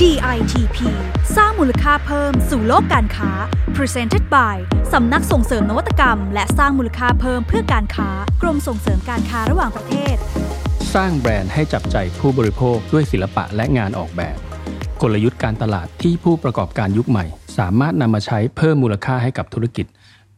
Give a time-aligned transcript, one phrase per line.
[0.00, 0.78] DITP
[1.36, 3.30] สร้างมูลค่าเพิ่มสู่โลกการค้า
[3.76, 4.56] Presented by
[4.92, 8.08] สำนักส่งเสริมนวัตกรรม และสร้างมูลค่าเพิ่มเพื่อการค้า
[8.42, 10.16] กรมส่งเสริมการค้าระหว่างประเทศ
[10.94, 14.38] สร้างแบรนด์ให้จับใจผู้บริโภคด้วยศิลปะและงานออกแบบ
[15.02, 17.24] กลยุทธ์การตลาดที่ผู้ประกอบการยุคใหม่
[17.58, 19.86] สามารถนำมาใช้เพิ่มมูลค่าให้กับธุรกิจ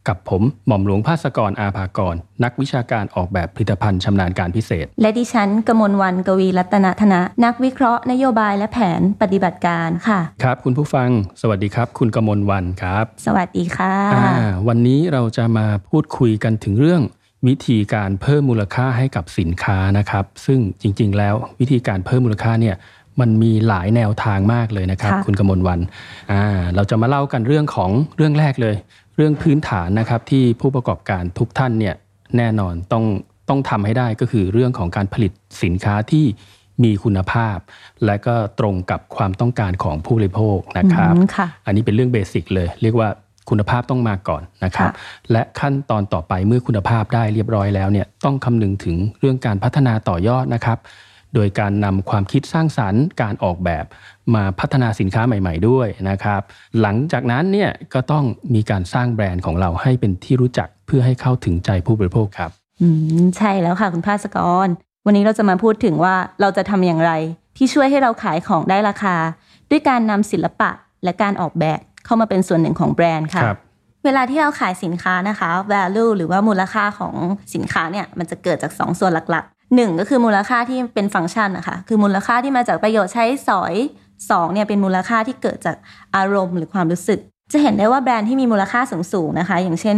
[0.07, 11.09] กับผม หม่อมหลวงภาสกรอาภากร นักวิชาการออกแบบผลิตภัณฑ์ชำนาญการพิเศษ และดิฉันกมลวันกวีรัตนธนะ นักวิเคราะห์นโยบายและแผนปฏิบัติการค่ะ ครับ คุณผู้ฟัง
[11.41, 14.27] สวัสดีครับ คุณกมลวันครับ สวัสดีค่ะอ่า
[14.67, 17.01] วันนี้เราจะมาพูดคุยกันถึงเรื่อง
[17.47, 22.77] วิธีการเพิ่มมูลค่าให้กับสินค้านะครับ ซึ่งจริง ๆ แล้ววิธีการเพิ่มมูลค่าเนี่ย
[23.21, 25.79] มันมีหลายแนวทางมากเลยนะครับค่ะคุณกมลวัน
[26.31, 26.43] อ่า
[26.75, 28.75] เราจะมาเล่ากันเรื่องของเรื่องแรกเลย
[29.15, 31.95] เรื่องพื้นฐานนะครับที่ผู้ประกอบการทุกท่านเนี่ย
[32.37, 33.05] แน่นอนต้อง
[33.49, 35.31] ต้องทำให้ได้ก็คือเรื่องของการผลิต
[35.63, 36.25] สินค้าที่
[36.83, 37.57] มีคุณภาพ
[38.05, 43.09] และก็ตรงกับความต้องการของผู้บริโภคนะครับอืมค่ะอันนี้เป็นเรื่องเบสิกเลย เรียกว่า
[43.49, 50.77] คุณภาพต้องมาก่อนนะครับค่ะและขั้นตอนต่อไปเมื่อคุณภาพได้เรียบร้อยแล้วเนี่ยต้องคำนึงถึงเรื่องการพัฒนาต่อยอดนะครับ
[51.35, 53.85] โดยการนำความคิดสร้างสรรค์การออกแบบ
[54.35, 56.41] มาพัฒนาสินค้าใหม่ ๆ ด้วยนะครับ
[56.81, 58.23] หลังจากนั้นเนี่ยก็ต้อง
[58.55, 62.87] มีการสร้างแบรนด์ของเราให้เป็นที่รู้จักเพื่อให้เข้าถึงใจผู้บริโภคครับอื
[63.21, 64.67] มใช่แล้วค่ะคุณภาสกร
[65.05, 67.11] วันนี้เราจะมาพูดถึงว่าเราจะทำอย่างไร
[67.57, 69.15] ที่ช่วยให้เราขายของได้ราคา
[69.69, 70.69] ด้วยการนำศิลปะ
[71.03, 73.59] และการออกแบบเข้ามาเป็นส่วนหนึ่งของแบรนด์ค่ะครับ
[74.05, 77.15] เวลาที่เราขายสินค้านะคะ value หรือว่ามูลค่าของ
[77.53, 83.73] สินค้าเนี่ยมันจะเกิดจาก 2 ส่วนหลักๆ หนึ่งก็คือมูลค่าที่เป็นฟังก์ชันนะคะคือมูลค่าที่มาจากประโยชน์ใช้สอย
[84.29, 85.75] สองเนี่ยเป็นมูลค่าที่เกิดจาก
[86.15, 87.19] อารมณ์หรือความรู้สึก
[87.53, 88.79] จะเห็นได้ว่าแบรนด์ที่มีมูลค่า
[89.13, 89.97] สูงๆนะคะ อย่างเช่น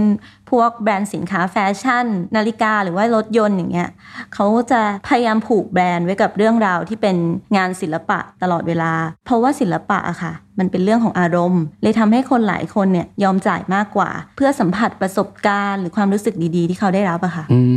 [0.52, 3.90] พวกแบรนด์สินค้าแฟชั่น นาฬิกาหรือว่ารถยนต์อย่างเงี้ย
[4.34, 7.16] เขาจะพยายามผูกแบรนด์ไว้กับเรื่องราวที่เป็น
[7.58, 8.92] งานศิลปะตลอดเวลา
[9.26, 17.60] เพราะว่าศิลปะอะค่ะ มันเป็นเรื่องของอารมณ์ เลยทำให้คนหลายคนเนี่ยยอมจ่ายมากกว่า เพื่อสัมผัสประสบการณ์ หรือความรู้สึกดีๆ ที่เขาได้รับอะค่ะอื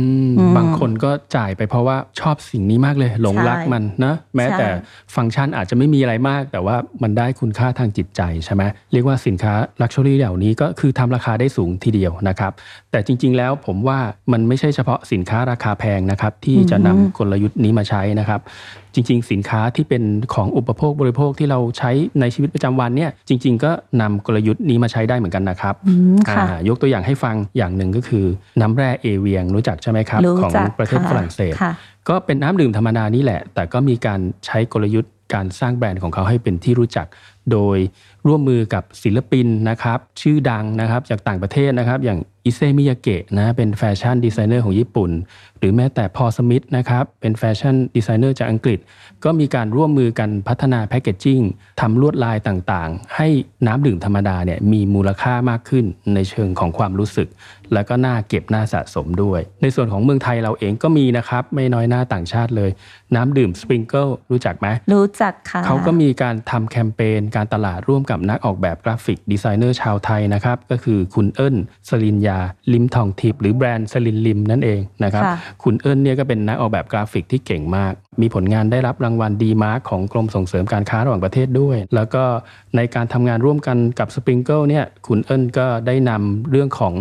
[0.57, 12.51] บางคนก็จ่ายไปเพราะว่าชอบสิ่งนี้มากเลยหลงรักมันนะแม้แต่ใช่ฟังก์ชันอาจจะไม่มีอะไรมาก แต่ว่ามันได้คุณค่าทางจิตใจใช่ไหมเรียกว่าสินค้าลักชัวรี่เหล่านี้ก็คือทำราคาได้สูงทีเดียวนะครับ
[12.91, 13.99] แต่จริง ๆ แล้วผมว่า
[14.31, 18.41] มันไม่ใช่เฉพาะสินค้าราคาแพงนะครับที่จะนำกลยุทธ์นี้มาใช้นะครับ
[18.95, 28.25] จริง ๆ สินค้าที่เป็นของอุปโภคบริโภคที่เราใช้ในชีวิตประจำวันเนี่ยจริง ๆ ก็นำกลยุทธ์นี้มาใช้ได้เหมือนกันนะครับอืมค่ะอ่ายกตัวอย่างให้ฟังอย่างหนึ่งก็คือ
[28.61, 31.73] น้ำแร่เอเวียงรู้จักใช่ไหมครับรู้ของจักประเทศค่ะฝรั่งเศสค่ะ
[32.09, 37.07] ก็เป็นน้ำดื่มธรรมดานี่แหละ แต่ก็มีการใช้กลยุทธ์การสร้างแบรนด์ของเขาให้เป็นที่รู้จัก
[37.51, 37.77] โดย
[38.27, 45.11] ร่วมมือกับศิลปินนะครับชื่อดังนะครับจากต่างประเทศนะครับ อย่าง Issey Miyake นะเป็นแฟชั่นดีไซเนอร์ของญี่ปุ่น
[45.59, 48.79] หรือแม้แต่ Paul Smith นะครับเป็นแฟชั่นดีไซเนอร์จากอังกฤษ
[49.23, 51.41] ก็มีการร่วมมือกันพัฒนา packaging
[51.81, 53.27] ทำลวดลายต่างๆ ให้
[53.67, 57.27] น้ำดื่มธรรมดาเนี่ยมีมูลค่ามากขึ้นในเชิงของความรู้สึก
[57.73, 62.69] แล้วก็น่าเก็บน่าสะสมด้วย ในส่วนของเมืองไทยเราเองก็มีนะครับไม่น้อยหน้าต่างชาติเลย
[63.15, 71.55] น้ำดื่ม Sprinkle รู้จักไหมรู้จักค่ะเขาก็มีการทำแคมเปญการตลาดร่วมกับนักออกแบบ graphic designer ชาวไทยนะครับก็คือคุณเอิญ
[71.89, 72.39] สลินยา
[72.73, 82.23] ลิมทองทิพย์หรือแบรนด์สลินลิมนั่นเองนะครับค่ะคุณเอิญเนี่ยก็เป็นนักออกแบบกราฟิกที่เก่งมาก มีผลงานได้รับรางวัล DEmark ของกรมส่งเสริมการค้าระหว่างประเทศด้วย แล้วก็
[82.75, 86.93] ในการทำงานร่วมกันกับ Sprinkle เนี่ยคุณเอิญก็ได้นำเรื่องของ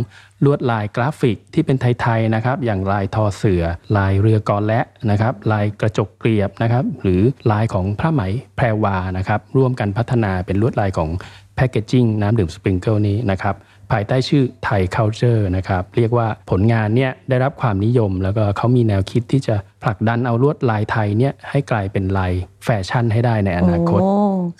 [0.44, 3.62] ลวดลายกราฟิกที่เป็นไทยๆนะครับ อย่างลายทอเสื่อ
[3.97, 7.20] ลายเรือกอและนะครับ ลายกระจกเกรียบนะครับ หรือ
[7.50, 8.22] ลายของผ้าไหม
[8.56, 11.10] แพรวานะครับ ร่วมกันพัฒนาเป็นลวดลายของ
[11.56, 13.54] packaging น้ำดื่ม Sprinkle นี้นะครับ
[13.92, 22.32] ภายใต้ชื่อไทย culture นะครับเรียกว่าผลงานเนี่ยได้รับความนิยม แล้วก็เขามีแนวคิดที่จะผลักดันเอาลวดลายไทยเนี่ยให้กลายเป็นลาย
[22.64, 24.12] แฟชั่นให้ได้ในอนาคตโอ้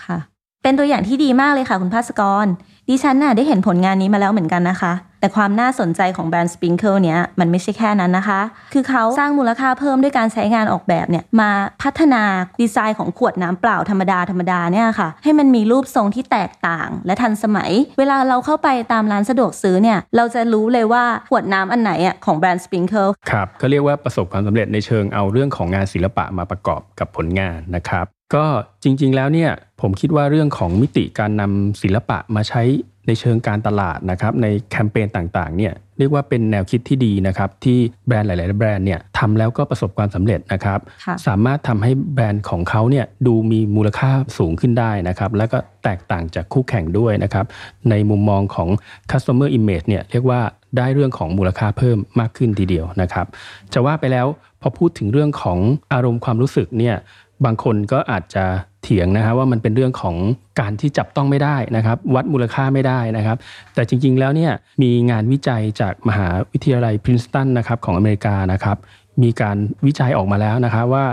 [0.06, 0.18] ค่ะ
[0.62, 2.46] เป็นตัวอย่างที่ดีมากเลยค่ะ คุณภาสกร
[2.88, 8.41] ดิฉันน่ะได้เห็นผลงานนี้มาแล้วเหมือนกันนะคะ แต่ความน่าสนใจของแบรนด์ Sprinkle เนี้ยมันไม่ใช่แค่นั้นนะคะ
[8.75, 11.50] คือเขาสร้างมูลค่าเพิ่มด้วยการใช้งานออกแบบเนี่ยมา
[11.82, 12.22] พัฒนา
[12.60, 28.47] ดีไซน์ของขวดน้ำเปล่าธรรมดาธรรมดาเนี่ยค่ะ ให้มันมีรูปทรงที่แตกต่าง และทันสมัย เวลาเราเข้าไปตามร้านสะดวกซื้อเนี่ยเราจะรู้เลยว่าขวดน้ำอันไหนอะของแบรนด์ Sprinkle ครับก็เรียกว่าประสบความสำเร็จในเชิงเอาเรื่องของงานศิลปะมาประกอบกับผลงานนะครับก็
[28.83, 29.50] จริงๆแล้วเนี่ย
[29.80, 32.62] ผมคิดว่าเรื่องของมิติการนำศิลปะมาใช้
[33.06, 47.47] ในเชิงการตลาดนะครับในแคมเปญต่างๆเนี่ยเรียกว่าเป็นแนวคิดที่ดีนะครับที่แบรนด์หลาย ๆ แบรนด์เนี่ยทำแล้วก็ประสบความสำเร็จนะครับค่ะสามารถทำให้แบรนด์ของเขาเนี่ยดูมีมูลค่าสูงขึ้นได้นะครับแล้วก็แตกต่างจากคู่แข่งด้วยนะครับ
[47.91, 48.68] ในมุมมองของ
[49.10, 50.41] customer image เนี่ยเรียกว่า
[50.76, 53.26] ได้เรื่องของมูลค่าเพิ่มมากขึ้นทีเดียวนะครับ
[53.72, 54.26] จะว่าไปแล้ว
[54.60, 55.58] พอพูดถึงเรื่องของ
[55.92, 56.97] อารมณ์ความรู้สึกเนี่ย
[57.45, 58.45] บางคนก็อาจจะ
[58.83, 60.16] เถียงนะฮะว่ามันเป็นเรื่องของ
[60.60, 63.37] การที่จับต้องไม่ได้นะครับ วัดมูลค่าไม่ได้นะครับ
[63.75, 64.53] แต่จริงๆแล้วเนี่ย
[64.83, 68.77] มีงานวิจัยจากมหาวิทยาลัยพรินสตันนะครับของอเมริกานะครับ
[69.22, 69.57] มีการ
[69.87, 71.04] วิจัยออกมาแล้วนะครับว่า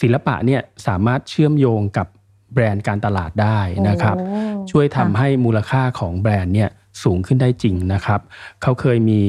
[0.00, 2.06] ศิลปะเนี่ยสามารถเชื่อมโยงกับ
[2.54, 4.40] แบรนด์การตลาดได้นะครับโอ้
[4.70, 6.70] ช่วยทำให้มูลค่าของแบรนด์เนี่ย
[7.02, 8.20] สูงขึ้นได้จริงนะครับ
[8.62, 9.20] เขาเคยมี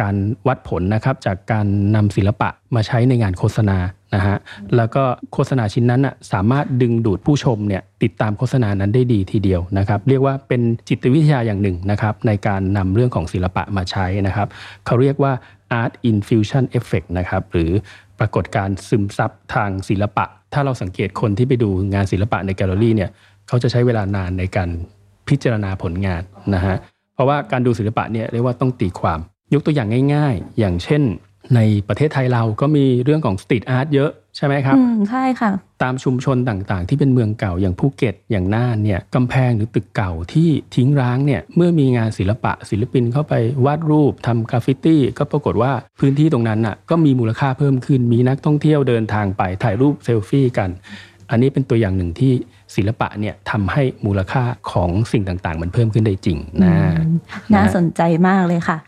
[0.00, 0.14] การ
[0.48, 1.66] วัดผลนะครับจากการ
[1.96, 3.78] นำศิลปะมาใช้ในงานโฆษณา
[4.14, 4.36] นะฮะ
[4.76, 5.02] แล้วก็
[5.32, 14.48] โฆษณาชิ้นนั้นน่ะสามารถดึงดูดผู้ชมเนี่ยติดตามโฆษณานั้นได้ดีทีเดียวนะครับเรียกว่าเป็นจิตวิทยาอย่างหนึ่งนะครับในการนำเรื่องของศิลปะมาใช้นะครับ
[14.86, 15.32] เขาเรียกว่า
[15.80, 17.70] art infusion effect นะครับหรือ
[18.18, 23.10] ปรากฏการณ์ซึมซับทางศิลปะ ถ้าเราสังเกตคนที่ไปดูงานศิลปะในแกลเลอรี่เนี่ย
[23.48, 24.68] เขาจะใช้เวลานานในการ
[25.28, 26.22] พิจารณาผลงาน
[26.54, 26.76] นะฮะ
[27.14, 29.18] เพราะว่าการดูศิลปะเนี่ยเรียกว่าต้องตีความ
[29.54, 31.02] ยกตัวอย่างง่าย ๆ อย่างเช่น
[31.56, 35.50] ในประเทศไทยเราก็มีเรื่องของ street art เยอะใช่ไหมครับอืมใช่ค่ะ
[35.82, 43.34] ตามชุมชนต่างๆ ที่เป็นเมืองเก่าอย่างภูเก็ตอย่างน่านเนี่ยกำแพงหรือตึกเก่าที่ทิ้งร้างเนี่ยเมื่อมีงานศิลปะศิลปินเข้าไป
[43.64, 50.70] วาดรูปทำกราฟฟิตี้ก็ปรากฏว่าพื้นที่ตรงนั้นน่ะก็มีมูลค่าเพิ่มขึ้นมีนักท่องเที่ยวเดินทางไปถ่ายรูปเซลฟี่กัน
[51.30, 52.32] อันนี้เป็นตัวอย่างหนึ่งที่
[52.76, 54.42] ศิลปะเนี่ยทำให้มูลค่า
[54.72, 56.74] ของสิ่งต่างๆ มันเพิ่มขึ้นได้จริงนะ
[57.54, 58.87] น่าสนใจมากเลยค่ะครับ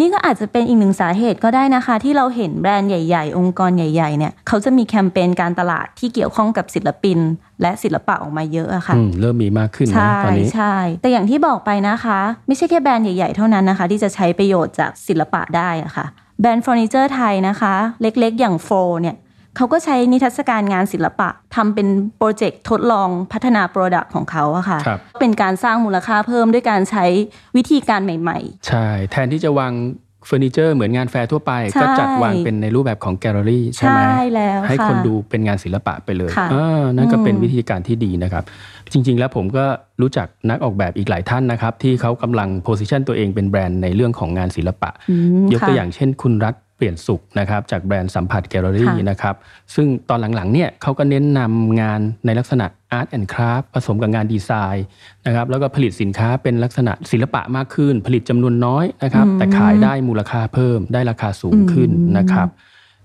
[0.00, 7.18] นี่ก็อาจจะเป็นอีกหนึ่งสาเหตุก็ได้นะคะ ที่เราเห็นแบรนด์ใหญ่ ๆ องค์กรใหญ่ๆเนี่ยเขาจะมีแคมเปญการตลาดที่เกี่ยวข้องกับศิลปิน
[7.62, 16.06] และศิลปะออกมาเยอะอะค่ะอืมเริ่มมีมากขึ้นนะใช่ตอนนี้ใช่แต่อย่างที่บอกไปนะคะ ไม่ใช่แค่แบรนด์ใหญ่ๆเท่านั้นนะคะ ที่จะใช้ประโยชน์จากศิลปะได้อะค่ะ
[16.40, 18.70] แบรนด์เฟอร์นิเจอร์ไทยนะคะ เล็กๆ อย่างโฟ
[19.00, 19.16] เนี่ย
[19.56, 27.04] เขาก็ใช้นิทรรศการงานศิลปะทำเป็นโปรเจกต์ทดลองพัฒนา product ของเขาอะค่ะครับเป็นการสร้างมูลค่าเพิ่มด้วยการใช้
[27.56, 28.38] วิธีการใหม่
[28.68, 29.72] ใช่ แทนที่จะวาง
[30.26, 34.00] เฟอร์นิเจอร์เหมือนงานแฟร์ทั่วไปใช่ก็จัดวางเป็นในรูปแบบของแกลเลอรี่ๆใช่ไหม
[34.34, 38.44] แล้วให้ค่ะคนดูเป็นงานศิลปะไปเลยค่ะอ่านั่นก็เป็นอืมวิธีการที่ดีนะครับ
[38.92, 39.64] จริง ๆ แล้วผมก็
[40.02, 49.34] รู้จักนักออกแบบอีกหลายท่านนะครับ ที่เขากำลัง position ตัวเองเป็นแบรนด์ในเรื่องของงานศิลปะอืมยกตัวค่ะอย่างเช่น คุณรัฐ เปลี่ยนสุขนะครับจากแบรนด์สัมผัสแกลเลอรี่ค่ะนะครับ
[49.74, 54.86] ซึ่งตอนหลังๆเนี่ยเขาก็เน้นนำงานในลักษณะ art and craft ผสมกับงานดีไซน์
[55.26, 62.48] นะครับแล้วก็ผลิตสินค้าเป็นลักษณะศิลปะมากขึ้น ผลิตจำนวนน้อยนะครับอืมแต่ขายได้มูลค่าเพิ่มได้ราคาสูงขึ้นอืมนะครับ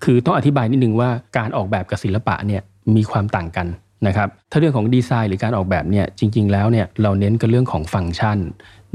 [0.04, 2.62] คือต้องอธิบายนิดนึงว่าการออกแบบกับศิลปะเนี่ย
[2.96, 3.68] มีความต่างกัน
[4.08, 8.38] นะครับถ้าเรื่องของดีไซน์หรือการออกแบบเนี่ยจริง ๆ แล้วเนี่ยเราเน้นกับเรื่องของฟังก์ชัน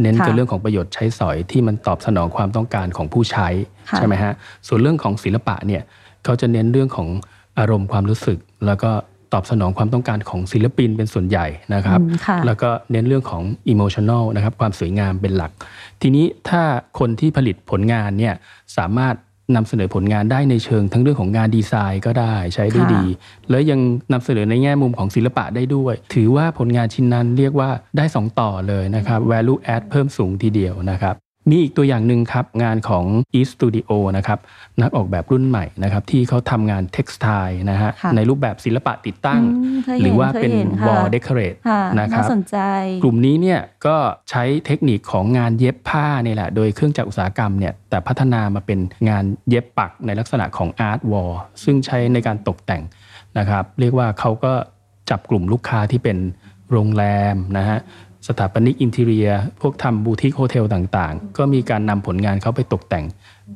[0.02, 3.48] เน้นกับค่ะเรื่องของประโยชน์ใช้สอยที่มันตอบสนองความต้องการของผู้ใช้
[3.90, 4.32] ค่ะใช่ไหมฮะ
[4.66, 5.82] ส่วนเรื่องของศิลปะเนี่ย
[6.24, 7.08] เขาจะเน้นเรื่องของ
[7.58, 8.90] อารมณ์ความรู้สึก แล้วก็
[9.32, 15.50] ตอบสนองความต้องการของศิลปินเป็นส่วนใหญ่นะครับอืมค่ะแล้วก็เน้นเรื่องของ emotional นะครับความสวยงามเป็นหลัก
[16.02, 16.62] ทีนี้ถ้า
[16.98, 18.34] คนที่ผลิตผลงานเนี่ย
[18.76, 19.14] สามารถ
[19.54, 23.04] นำเสนอผลงานได้ในเชิง ทั้งเรื่องของงานดีไซน์ก็ได้ใช้ได้ค่ะดี
[23.50, 23.80] แล้วยัง
[24.12, 31.16] นำเสนอในแง่มุมของศิลปะได้ด้วย ถือว่าผลงานชิ้นนั้นเรียกว่าได้ 2 ต่อเลยนะครับ value add เพิ่มสูงทีเดียวนะครับ
[31.50, 33.04] มีอีกตัวอย่างหนึ่งครับงานของ
[33.38, 34.38] East Studio นะครับ
[34.82, 42.56] นักออกแบบรุ่นใหม่นะครับที่เขาทำงาน textile นะฮะค่ะในรูปแบบศิลปะติดตั้งอืมเคยเห็นหรือว่าเป็นเคยเห็นค่ะ wall decorate ค่ะนะครับน่าสนใจ
[43.02, 43.96] กลุ่มนี้เนี่ยก็
[44.30, 48.78] ใช้เทคนิคของงานเย็บผ้าเนี่ยแหละ โดยเครื่องจักรอุตสาหกรรมเนี่ยแต่พัฒนามาเป็น
[49.08, 51.32] งานเย็บปักในลักษณะของ art wall
[51.64, 52.82] ซึ่งใช้ในการตกแต่ง
[53.38, 54.52] นะครับ เรียกว่าเขาก็
[55.10, 56.18] จับกลุ่มลูกค้าที่เป็น
[56.72, 57.04] โรงแร
[57.34, 57.78] มนะฮะ
[58.28, 59.28] สถาปนิกอินเท i รีย
[59.60, 63.04] พวกทำ boutique hotel ต่างๆ ก็มีการนำผลงานเขาไปตกแต่ง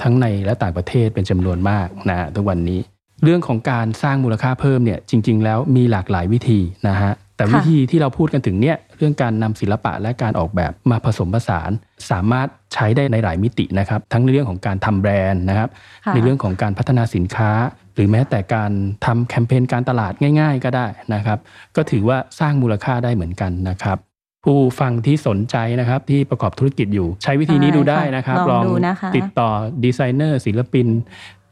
[0.02, 2.80] ทั้งในและต่างประเทศเป็นจำนวนมากนะฮะทุกวันนี้
[3.24, 11.70] เรื่องของการสร้างมูลค่าเพิ่มเนี่ยจริง ๆ แล้วมีหลากหลายวิธีนะฮะแต่ค่ะวิธีที่เราพูดกันถึงเนี่ยเรื่องการนำศิลปะและการออกแบบมาผสมผสาน
[12.10, 15.68] สามารถใช้ได้ในหลายมิตินะครับทั้งในเรื่องของการทำแบรนด์นะครับ
[16.06, 17.50] ค่ะในเรื่องของการพัฒนาสินค้า
[17.94, 18.72] หรือแม้แต่การ
[19.06, 21.38] ทำแคมเปญการตลาดง่าย ๆ ก็ได้นะครับ
[21.76, 23.98] ก็ถือว่าสร้างมูลค่าได้เหมือนกันนะครับ
[24.44, 29.50] ผู้ฟังที่สนใจนะครับที่ประกอบธุรกิจอยู่ ใช้วิธีนี้ดูได้นะครับ ลองดูนะคะติดต่อ
[29.84, 30.86] ดีไซเนอร์ศิลปิน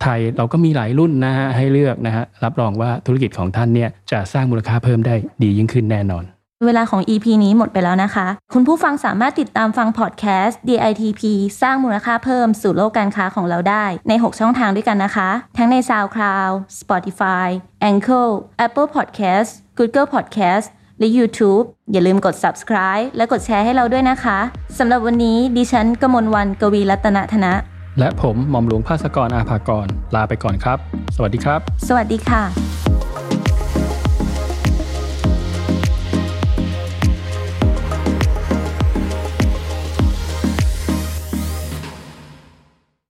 [0.02, 6.24] ไทยเราก็มีหลายรุ่นนะฮะให้เลือกนะฮะรับรองว่าธุรกิจของท่านเนี่ยจะสร้างมูลค่าเพิ่มได้ดียิ่งขึ้นแน่นอน
[6.66, 11.22] เวลาของ EP นี้หมดไปแล้วนะคะ คุณผู้ฟังสามารถติดตามฟังพอดแคสต์ DITP
[11.62, 17.46] สร้างมูลค่าเพิ่มสู่โลกการค้าของเราได้ใน 6 ช่องทางด้วยกันนะคะ ทั้งใน SoundCloud Spotify
[17.90, 18.28] Anchor
[18.66, 20.66] Apple Podcast Google Podcast
[20.98, 24.38] และ YouTube อย่าลืมกด subscribe และกดแชร์ให้เราด้วยนะคะ
[24.78, 27.52] สำหรับวันนี้ดิฉันกมลวันกวีรัตนธนะ
[27.98, 30.78] และผมหม่อมหลวงภาสกรอาภากร ลาไปก่อนครับ
[31.16, 32.67] สวัสดีครับ สวัสดีค่ะ